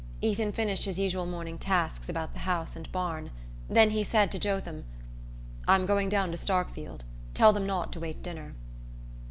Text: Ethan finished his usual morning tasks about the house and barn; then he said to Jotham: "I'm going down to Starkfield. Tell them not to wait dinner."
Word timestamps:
Ethan 0.19 0.51
finished 0.51 0.85
his 0.85 0.97
usual 0.97 1.27
morning 1.27 1.59
tasks 1.59 2.09
about 2.09 2.33
the 2.33 2.39
house 2.39 2.75
and 2.75 2.91
barn; 2.91 3.29
then 3.69 3.91
he 3.91 4.03
said 4.03 4.31
to 4.31 4.39
Jotham: 4.39 4.83
"I'm 5.67 5.85
going 5.85 6.09
down 6.09 6.31
to 6.31 6.37
Starkfield. 6.37 7.01
Tell 7.35 7.53
them 7.53 7.67
not 7.67 7.91
to 7.93 7.99
wait 7.99 8.23
dinner." 8.23 8.55